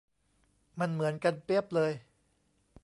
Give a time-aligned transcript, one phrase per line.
[0.79, 1.91] มันเหมือนกันเปี๊ยบเลย